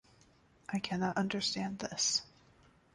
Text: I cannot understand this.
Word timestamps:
I 0.67 0.79
cannot 0.79 1.15
understand 1.15 1.77
this. 1.77 2.23